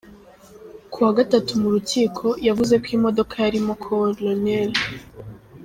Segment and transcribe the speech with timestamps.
[0.91, 4.13] Ku wa Gatatu mu rukiko, yavuze ko imodoka yarimo Col.